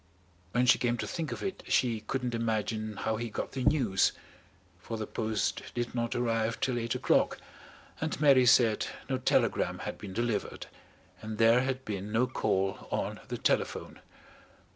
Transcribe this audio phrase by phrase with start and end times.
[0.51, 4.13] When she came to think of it, she couldn't imagine how he got the news,
[4.79, 7.37] for the post did not arrive till eight o'clock,
[8.01, 10.65] and Mary said no telegram had been delivered
[11.21, 13.99] and there had been no call on the telephone.